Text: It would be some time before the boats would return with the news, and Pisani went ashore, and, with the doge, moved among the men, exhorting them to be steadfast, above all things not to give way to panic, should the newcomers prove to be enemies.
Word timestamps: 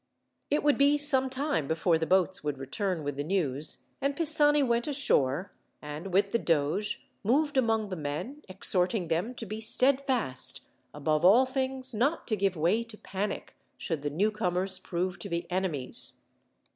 It 0.49 0.63
would 0.63 0.79
be 0.79 0.97
some 0.97 1.29
time 1.29 1.67
before 1.67 1.99
the 1.99 2.07
boats 2.07 2.43
would 2.43 2.57
return 2.57 3.03
with 3.03 3.17
the 3.17 3.23
news, 3.23 3.83
and 4.01 4.15
Pisani 4.15 4.63
went 4.63 4.87
ashore, 4.87 5.51
and, 5.79 6.07
with 6.11 6.31
the 6.31 6.39
doge, 6.39 7.05
moved 7.23 7.55
among 7.55 7.89
the 7.89 7.95
men, 7.95 8.41
exhorting 8.49 9.09
them 9.09 9.35
to 9.35 9.45
be 9.45 9.61
steadfast, 9.61 10.61
above 10.91 11.23
all 11.23 11.45
things 11.45 11.93
not 11.93 12.27
to 12.29 12.35
give 12.35 12.55
way 12.55 12.81
to 12.81 12.97
panic, 12.97 13.55
should 13.77 14.01
the 14.01 14.09
newcomers 14.09 14.79
prove 14.79 15.19
to 15.19 15.29
be 15.29 15.45
enemies. 15.51 16.21